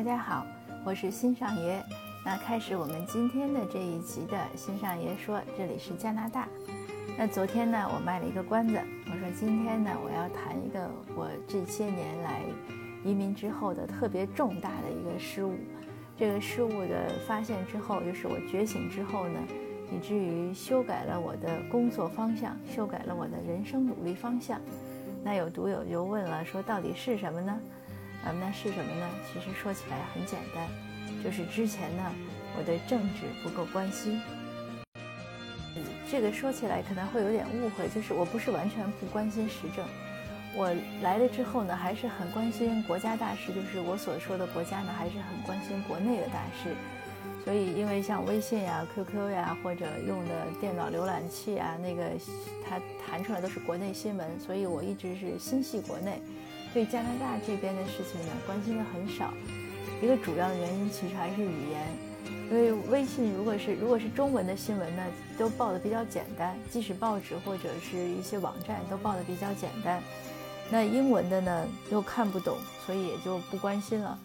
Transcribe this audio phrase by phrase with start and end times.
[0.00, 0.46] 大家好，
[0.82, 1.84] 我是新上爷。
[2.24, 6.48] 那开始我们今天的这一集的新上爷说，这里是加拿大。
[7.18, 12.40] 那昨天呢，我卖了一个关子，我说今天呢，我要谈一个我这些年来
[13.04, 15.54] 移民之后的特别重大的一个失误。
[16.16, 19.38] 这个失误的发现之后，就是我觉醒之后呢，
[19.92, 24.58] 以至于修改了我的工作方向，修改了我的人生努力方向。
[25.22, 27.60] 那有读友就问了，说到底是什么呢？
[28.24, 29.08] 啊，那是什么呢？
[29.32, 30.68] 其实说起来很简单，
[31.24, 32.02] 就是之前呢，
[32.56, 34.20] 我对政治不够关心。
[36.10, 39.86] 这个说起来可能会有点误会，就是我不是完全不关心时政，
[40.56, 46.74] 我来了之后呢，还是很关心国家大事，就是我所说的国家呢，还是很关心国内的大事。
[47.44, 52.10] 所以，因为像微信呀、QQ 呀，或者用的电脑浏览器啊，那个
[52.68, 56.20] 它弹出来都是国内新闻，所以我一直是心系国内。
[56.72, 59.32] 对加拿大这边的事情呢，关心的很少。
[60.00, 61.86] 一个主要的原因其实还是语言，
[62.50, 65.02] 因为微信如果是如果是中文的新闻呢，
[65.36, 70.00] 都报的比较简单，即使报纸或者是一些网站都报的比较简单。
[70.70, 74.18] 那英文的呢又看不懂，所以也就不关心了。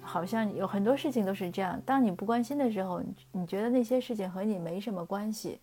[0.00, 5.60] 好像有很多事情都是这样，当你不关心的时候，你觉得那些事情和你没什么关系，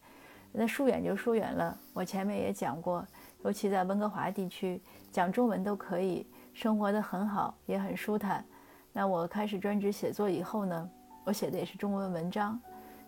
[0.54, 1.76] 那疏远就疏远了。
[1.94, 3.06] 我前面也讲过。
[3.48, 4.78] 尤其在温哥华地区，
[5.10, 8.44] 讲中文都可以，生活的很好，也很舒坦。
[8.92, 10.90] 那我开始专职写作以后呢，
[11.24, 12.60] 我写的也是中文文章。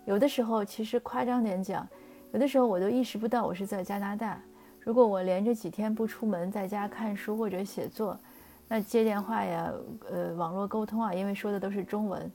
[0.06, 1.86] 有的时候，其实夸张点讲，
[2.32, 4.40] 有的时候我都意识不到我是在加拿大。
[4.80, 8.18] 如果我连着几天不出门，在家看书或者写作，
[8.66, 9.70] 那接电话呀，
[10.10, 12.32] 呃，网络沟通啊，因为说的都是中文，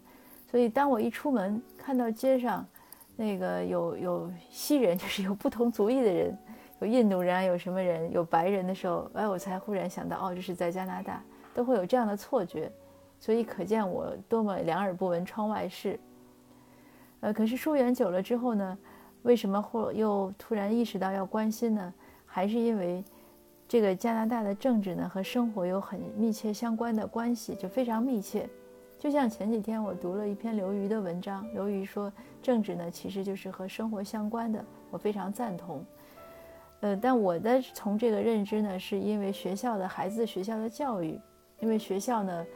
[0.51, 2.67] 所以当我一出门，看到街上
[3.17, 6.39] 那个有有西人，就是有不同族裔的人。
[6.85, 11.23] 有印度人，有什么人，有白人的时候，哎，我才忽然想到，哦，这是在加拿大，
[11.55, 12.71] 都会有这样的错觉，
[13.19, 15.99] 所以可见我多么两耳不闻窗外事。
[17.21, 18.79] 呃，可是疏远久了之后呢，
[19.23, 21.95] 为什么或又突然意识到要关心呢？
[22.27, 23.03] 还是因为
[23.67, 28.47] 这个加拿大的政治呢和生活有很密切相关的关系，就非常密切。
[28.99, 32.13] 就像前几天我读了一篇刘瑜的文章，刘瑜说
[32.43, 35.83] 政治呢其实就是和生活相关的，我非常赞同。
[36.85, 41.19] 呃，但我的从这个认知呢，是因为学校的孩子学校的教育，
[41.59, 42.47] 因为学校呢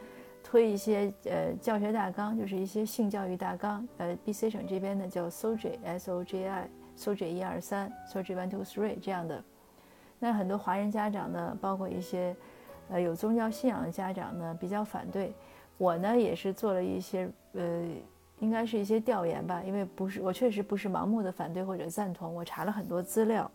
[0.43, 3.87] 推一些呃教学大纲，就是一些性教育大纲。
[3.97, 9.43] 呃，B.C 省这边呢叫 SOJ，S-O-J-I，SOJ 一二三，SOJ one two three 这样的。
[10.19, 12.35] 那很多华人家长呢，包括一些
[12.91, 15.33] 呃有宗教信仰的家长呢，比较反对。
[15.79, 17.83] 我呢也是做了一些呃，
[18.37, 23.49] 应该是一些调研吧，因为不是我确实不是盲目的反对或者赞同，我查了很多资料。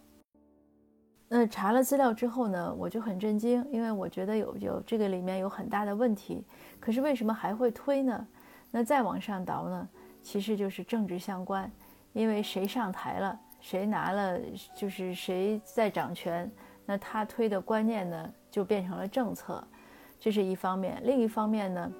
[1.37, 6.45] 那查了资料之后呢，我就很震惊，因为我觉得有有这个里面有很大的问题。
[6.79, 8.25] 可是为什么还会推呢？
[8.71, 9.89] 那再往上倒呢，
[10.23, 11.69] 其实就是政治相关，
[12.13, 14.39] 因为谁上台了，谁拿了，
[14.77, 16.49] 就是谁在掌权，
[16.87, 19.67] 那他推的观念呢就变成了政策，
[20.21, 21.01] 这是一方面。
[21.03, 21.93] 另一方面呢，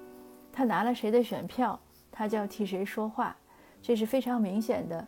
[0.49, 1.77] 他拿了谁的选票，
[2.09, 3.35] 他就要替谁说话，
[3.81, 5.05] 这是非常明显的。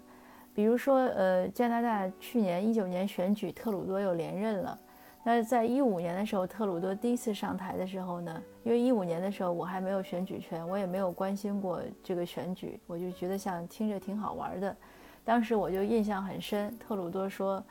[0.57, 4.79] 比如说，呃，加拿大去年一九年选举，特鲁多又连任了。
[5.23, 14.75] 那在一五年的时候，特鲁多第一次上台的时候呢，因为一五年的时候我还没有选举权，我也没有关心过这个选举，我就觉得像听着挺好玩的。
[15.23, 17.63] 当时我就印象很深，特鲁多说，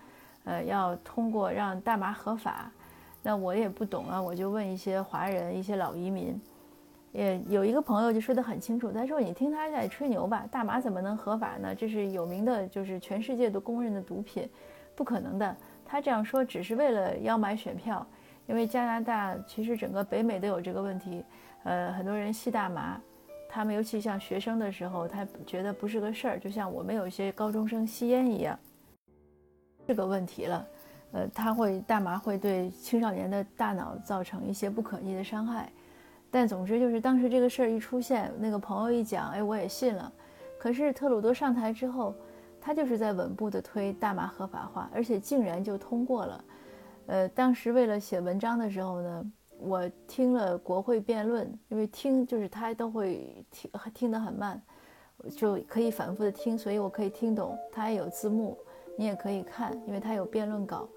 [0.45, 2.71] 呃，要通过让大麻合法。
[3.21, 6.41] 那我也不懂啊，我就问一些华人、一些老移民。
[7.17, 11.75] 也有一个朋友就说得很清楚，他说：“你听他在吹牛吧，大麻怎么能合法呢？
[11.75, 14.47] 这是有名的，就是全世界都公认的毒品，
[14.95, 18.07] 不可能的。”他这样说只是为了要买选票，
[18.47, 21.25] 因为加拿大其实整个北美都有这个问题，
[21.65, 23.01] 呃，很多人吸大麻，
[23.49, 28.59] 他们尤其像学生的时候，他觉得不是个事儿，就像我们有一些高中生吸烟一样，
[29.87, 30.67] 这个问题了，
[31.13, 35.73] 呃，他会大麻会对青少年的大脑造成一些不可逆的伤害。
[36.31, 40.13] 但总之就是当时这个事儿一出现，那个朋友一讲，哎，我也信了。
[40.59, 42.15] 可是特鲁多上台之后，
[42.61, 46.45] 他就是在稳步的推大麻合法化，而且竟然就通过了。
[47.07, 54.61] 呃，当时为了写文章的时候呢，我听了国会辩论，因为听就是他都会听听得很慢，
[55.37, 57.57] 就可以反复的听，所以我可以听懂。
[57.73, 58.59] 他也有字幕，
[58.99, 60.89] 你也可以看，因为他有辩论稿。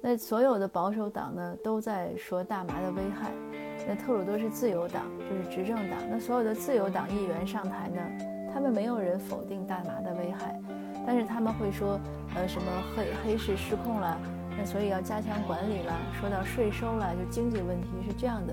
[0.00, 3.32] 那所有的保守党呢，都在说大麻的危害。
[3.88, 5.98] 那特鲁多是自由党，就是执政党。
[6.10, 8.02] 那所有的自由党议员上台呢，
[8.52, 10.58] 他们没有人否定大麻的危害，
[11.06, 12.00] 但是他们会说，
[12.34, 12.66] 呃，什么
[12.96, 14.18] 黑黑市失控了，
[14.58, 15.92] 那所以要加强管理了。
[16.20, 18.52] 说到税收了，就经济问题是这样的。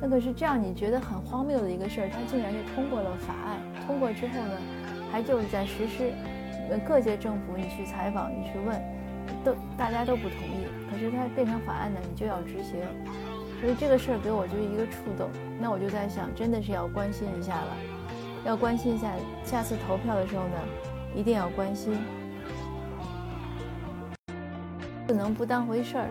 [0.00, 3.58] 那可是这样，你觉得很荒谬的一个事儿，他竟然就通过了法案。
[3.86, 4.58] 通过之后呢，
[5.10, 6.12] 还就是在实施。
[6.70, 8.76] 呃，各界政府你去采访，你去问，
[9.44, 10.66] 都大家都不同意。
[10.90, 12.80] 可是它变成法案呢，你就要执行。
[13.60, 15.28] 所以这个事儿给我就是一个触动。
[15.60, 17.76] 那我就在想，真的是要关心一下了，
[18.44, 19.10] 要关心一下。
[19.44, 20.56] 下次投票的时候呢，
[21.14, 21.96] 一定要关心，
[25.06, 26.08] 不能不当回事儿。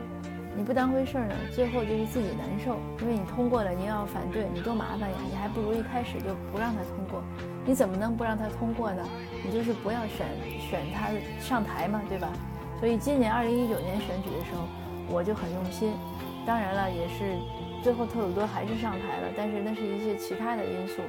[0.57, 5.15] 你不当回事儿呢，最后就是自己难受，因为你通过了，你要反对，你多麻烦呀！
[5.29, 7.21] 你还不如一开始就不让他通过。
[7.63, 9.03] 你怎么能不让他通过呢？
[9.45, 10.25] 你就是不要选
[10.59, 11.09] 选他
[11.39, 12.27] 上台嘛，对吧？
[12.79, 14.63] 所以今年二零一九年选举的时候，
[15.11, 15.93] 我就很用心。
[16.47, 17.35] 当然了，也是
[17.83, 21.01] 最后特鲁多还是上台了，但是那是一些其他的因素。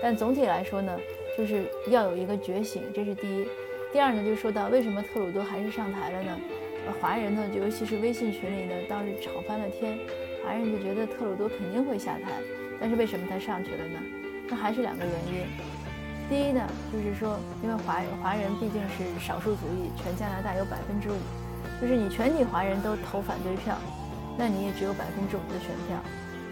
[0.00, 0.96] 但总体来说呢，
[1.36, 3.44] 就是要有一个觉醒，这是第一。
[3.92, 6.38] 第二呢，就说到为什么特鲁多还是上台了呢？
[6.86, 9.98] 呃华人呢，就尤其是微信群里呢，当时吵翻了天。
[10.44, 12.30] 华人就觉得特鲁多肯定会下台，
[12.78, 13.98] 但是为什么他上去了呢？
[14.48, 15.46] 那还是两个原因。
[16.28, 16.60] 第一呢，
[16.92, 21.16] 就是说，因为华华人毕竟是少数族裔，全加拿大有百分之五，
[21.80, 23.74] 就是你全体华人都投反对票，
[24.36, 25.96] 那你也只有百分之五的选票，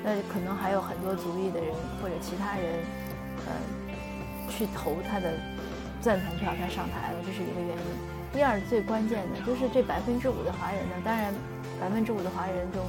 [0.05, 2.65] 那可能还有很多族裔的人或者其他人，
[3.47, 3.53] 呃，
[4.49, 5.33] 去投他的
[6.01, 7.85] 赞同票，他上台了，这是一个原因。
[8.33, 11.35] 第二最关键的就是这百分之五的华人呢，当然，
[11.81, 12.83] 百分之五的华人中，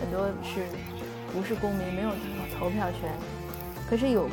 [0.00, 0.66] 很多是
[1.32, 2.10] 不是公民，没有
[2.58, 3.10] 投票权。
[3.88, 4.28] 可是有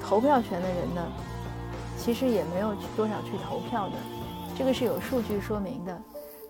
[0.00, 1.06] 投票权的人呢，
[1.98, 3.94] 其实也没有多少去投票的，
[4.56, 6.00] 这个是有数据说明的。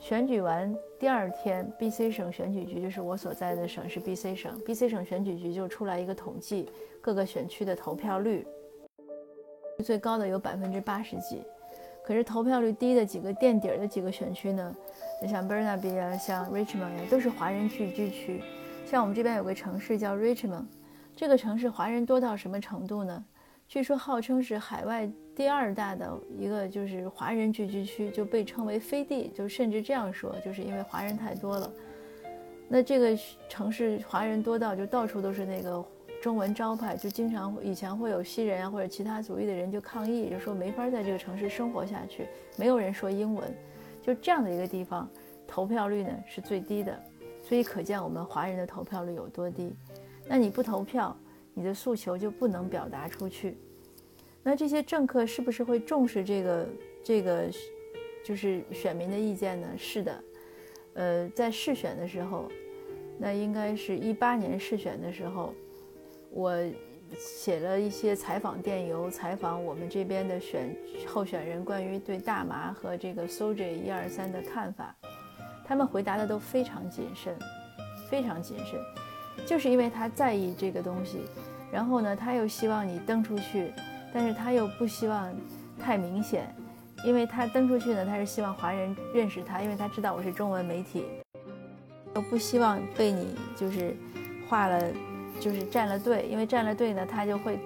[0.08, 6.70] 选举完第二天，BC 省选举局就是我所在的省是 BC 省，BC 省选举局就出来一个统计，
[7.00, 8.46] 各个选区的投票率，
[9.82, 11.42] 最高的有百分之八十几。
[12.04, 14.72] 可是投票率低的几个垫底儿的几个选区呢，
[15.28, 18.44] 像 Burnaby 啊，像 Richmond 呀，都是华人聚居区。
[18.84, 20.66] 像我们这边有个城市叫 Richmond，
[21.16, 23.24] 这个城市华人多到什么程度呢？
[23.68, 31.70] 据说号称是海外第二大的一个就是华人聚居区，就被称为飞地，就甚至这样说，就是因为华人太多了。
[32.68, 33.18] 那这个
[33.48, 35.84] 城市华人多到就到处都是那个。
[36.22, 42.26] 中文招牌就经常以前会有西人啊或者其他族裔的人就抗议，就说没法在这个城市生活下去，
[42.56, 43.54] 没有人说英文，
[44.02, 45.08] 就这样的一个地方，
[45.46, 46.98] 投票率呢是最低的，
[47.42, 49.76] 所以可见我们华人的投票率有多低。
[50.26, 51.14] 那你不投票，
[51.58, 53.56] 你的诉求就不能表达出去。
[54.42, 56.68] 那这些政客是不是会重视这个
[57.02, 57.46] 这个
[58.22, 59.66] 就是选民的意见呢？
[59.78, 60.24] 是的，
[60.92, 62.46] 呃，在试选的时候，
[63.18, 65.54] 那应该是一八年试选的时候。
[66.30, 66.54] 我
[67.16, 70.76] 写了一些采访电邮，采访我们这边的选
[71.06, 74.94] 候选人关于对大麻和这个 SOJ 一二三的看法，
[75.64, 77.34] 他们回答的都非常谨慎，
[78.10, 78.78] 非常谨慎，
[79.46, 81.20] 就是因为他在意这个东西，
[81.72, 83.72] 然后呢，他又希望你登出去，
[84.12, 85.32] 但是他又不希望
[85.78, 86.54] 太明显，
[87.04, 91.04] 因为他登出去呢，他是希望华人认识他，因为他知道我是中文媒体，
[92.14, 93.96] 又不希望被你就是
[94.48, 94.82] 画了。
[95.38, 97.58] 就是站了队，因为站了队呢，他就会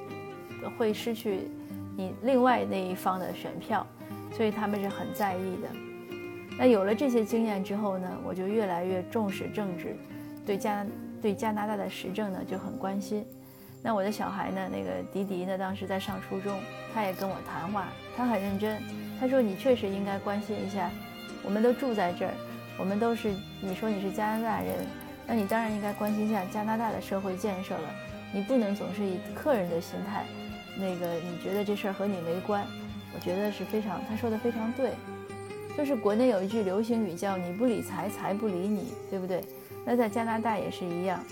[0.76, 1.48] 会失去
[1.96, 3.86] 你另外那一方的选票，
[4.32, 5.68] 所以他们是很在意的。
[6.58, 9.94] 那有了这些经验之后呢，我就越来越重视政治，
[10.44, 10.84] 对加
[11.22, 13.24] 对加拿大的时政呢就很关心。
[13.82, 16.60] 那我的小孩呢，那个迪迪呢，当时在上初中，
[16.92, 18.82] 他也跟我谈话，他很认真，
[19.18, 20.90] 他说你确实应该关心一下，
[21.42, 22.32] 我们都住在这儿，
[22.78, 24.86] 我们都是你说你是加拿大人。
[25.26, 27.88] 那你当然应该关心一下加拿大的社会建设了，
[28.32, 30.24] 你不能总是以客人的心态，
[30.76, 32.66] 那个你觉得这事儿和你没关，
[33.14, 34.90] 我觉得是非常，他说的非常对，
[35.78, 39.44] 就是国内有一句流行语叫“你不理财，财不理你”，对不对？
[39.86, 41.24] 那在加拿大也是一样，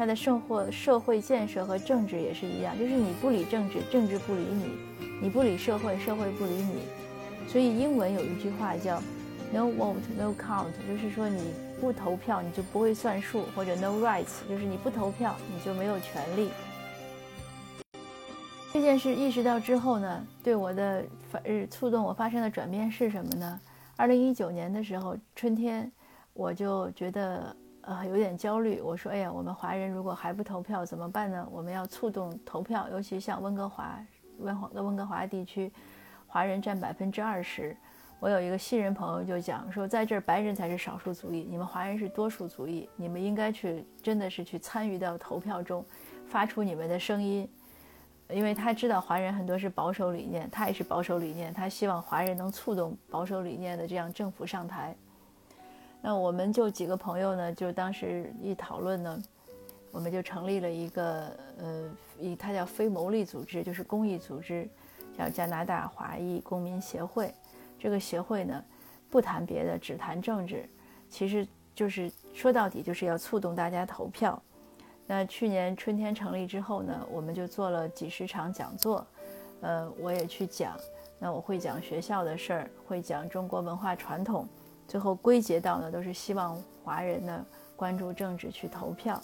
[0.00, 4.64] 它的生活、社会建设和政治也是一样，就是你不理政治，政治不理你；
[5.20, 6.84] 你不理社会，社会不理你。
[7.46, 8.98] 所以英文有一句话叫
[9.52, 11.52] “No vote, no count”，就是说你。
[11.78, 16.50] 不投票你就不会算数，或者 no rights，就是你不投票你就没有权利。
[18.72, 23.60] 这件事意识到之后呢，对我的发日触动我发生的转变是什么呢？
[23.96, 25.90] 二零一九年的时候春天，
[26.32, 28.80] 我就觉得呃有点焦虑。
[28.80, 31.48] 我说，哎呀，我们华人如果还不投票怎么办呢？
[31.50, 33.98] 我们要促动投票，尤其像温哥华、
[34.38, 35.72] 温华温哥华地区，
[36.26, 37.76] 华人占百分之二十。
[38.18, 45.82] 我有一个新人朋友就讲说，在这儿白人才是少数族裔，你们华人是多数族裔，你们应该去，真的是去参与到投票中，
[46.28, 47.48] 发出你们的声音，
[48.28, 54.94] 因为他知道华人很多是保守理念，他也是保守理念，他希望华人能触动保守理念的这样政府上台。
[56.02, 59.22] 那我们就几个朋友呢，就当时一讨论呢，
[59.90, 64.68] 我们就成立了一个呃，以它叫非牟利组织，就是公益组织，
[65.16, 67.34] 叫加拿大华裔公民协会。
[67.78, 68.64] 这个协会呢，
[69.10, 70.68] 不谈别的，只谈政治，
[71.08, 74.40] 其实就是说到底就是要促动大家投票。
[75.06, 79.06] 那去年春天成立之后呢，我们就做了几十场讲座，
[79.60, 80.78] 呃，我也去讲。
[81.18, 84.48] 那我会讲学校的事儿，会讲中国文化传统，
[84.90, 89.22] 最后归结到呢，都是希望华人呢关注政治去投票。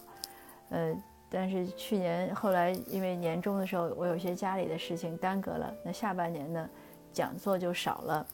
[0.68, 0.96] 呃，
[1.28, 6.70] 但是去年后来因为年终的时候，我有些家里的事情耽搁了，那下半年呢
[7.12, 8.24] 讲座就少了。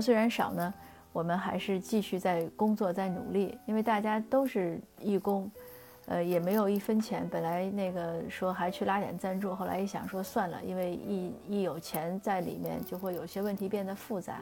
[0.00, 0.72] 虽然少呢，
[1.12, 5.50] 我们还是继续在工作，在努力，因为大家都是义工。
[6.06, 7.28] 呃，也没有一分钱。
[7.28, 14.40] 本来那个说还去拉点赞助，后来一想说算了，因为一一有钱在里面，就会有些问题变得复杂。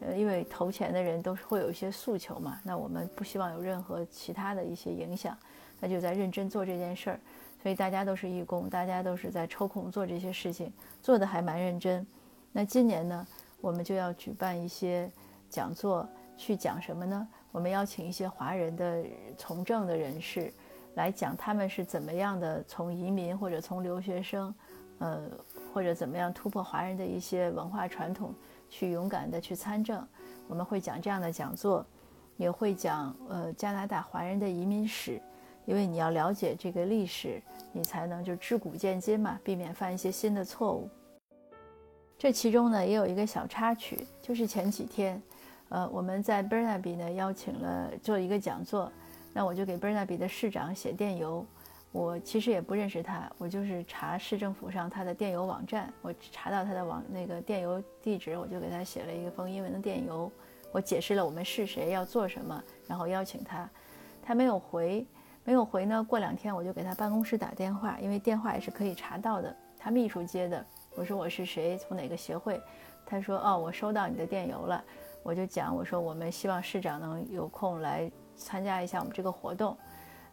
[0.00, 5.36] 呃，因为投钱的人都是会有一些诉求嘛，那我们不希望有任何其他的一些影响，
[5.80, 7.20] 那就在认真做这件事儿。
[7.62, 12.06] 所以大家都是义工，大家都是在抽空做这些事情，做的还蛮认真。
[12.52, 13.26] 那今年呢，
[13.60, 15.10] 我们就要举办一些
[15.48, 17.26] 讲座，去讲什么呢？
[17.50, 19.04] 我们邀请一些华人的
[19.38, 20.52] 从政的人士。
[20.96, 24.54] 来讲他们是怎么样的从移民或者从留学生，
[25.00, 25.22] 呃，
[25.72, 28.32] 或者怎么样突破华人的一些文化传统，
[28.68, 30.06] 去勇敢的去参政。
[30.48, 31.84] 我们会讲这样的讲座，
[32.36, 35.20] 也会讲呃加拿大华人的移民史，
[35.64, 37.40] 因为你要了解这个历史，
[37.72, 40.88] 你才能就知古见今嘛，避免犯一些新的错误。
[42.18, 45.20] 这其中呢也有一个小插曲，就是前几天，
[45.68, 48.90] 呃，我们在 Burnaby 呢邀请了做一个讲座。
[49.32, 51.44] 那我就给 Burnaby 的市长写电邮，
[51.94, 60.28] 我其实也不认识他，我就是查市政府上他的电邮网站，我查到他的网那个电邮地址，我就给他写了一封英文的电邮，
[60.72, 63.70] 我解释了我们是谁，要做什么，然后邀请他，
[64.24, 65.06] 他没有回，
[65.44, 66.02] 没有回呢。
[66.02, 70.66] 过两天我就给他办公室打电话，因为电话也是可以查到的，他秘书接的。
[70.96, 72.60] 我说我是谁，从哪个协会？
[73.06, 74.82] 他说哦，我收到你的电邮了。
[75.22, 78.10] 我就讲我说我们希望市长能有空来。
[78.36, 79.76] 参加一下我们这个活动，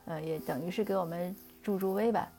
[0.05, 2.29] 呃，也等于是给我们助助威吧。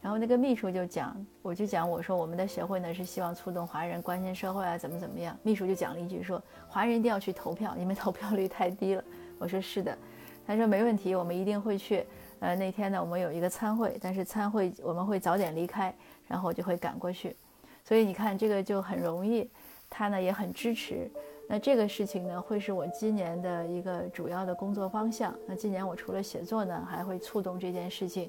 [0.00, 5.36] 然后那个秘书就讲，我就讲，我说我们的协会呢是希望促动华人关心社会啊，怎么怎么样。
[5.44, 9.04] 秘书就讲了一句说，华人一定要去投票，你们投票率太低了。
[9.38, 9.96] 我说是的，
[10.44, 12.04] 他说没问题，我们一定会去。
[12.40, 15.94] 呃，那天呢我们有一个参会，但是参会我们会早点离开，
[16.26, 17.36] 然后我就会赶过去。
[17.84, 19.48] 所以你看这个就很容易，
[19.88, 21.08] 他呢也很支持。
[21.48, 25.32] 那这个事情呢，会是我今年的一个主要的工作方向。
[25.46, 28.28] 那今年我除了写作呢，还会触动这件事情，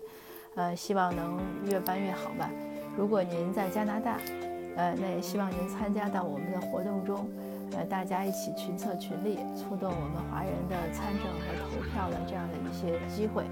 [0.55, 2.50] 呃，希望能越办越好吧。
[2.95, 4.17] 如果您在加拿大，
[4.75, 7.27] 呃，那也希望您参加到我们的活动中，
[7.72, 13.45] 呃，大家一起群策群力，促动我们华人的参政和投票的这样的一些机会。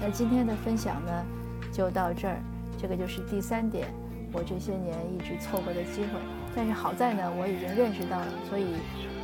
[0.00, 1.24] 那今天的分享呢，
[1.72, 2.36] 就到这儿。
[2.80, 3.88] 这个就是第三点，
[4.32, 6.20] 我这些年一直错过的机会。
[6.54, 8.74] 但是好在呢，我已经认识到了，所以，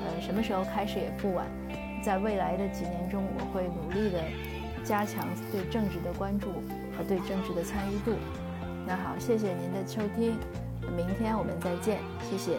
[0.02, 1.46] 呃，什么时候开始也不晚。
[2.02, 4.20] 在未来的几年中，我会努力的
[4.84, 6.48] 加强对政治的关注
[6.96, 8.12] 和对政治的参与度。
[8.86, 10.36] 那好，谢谢您的收听，
[10.96, 12.58] 明天我们再见，谢谢。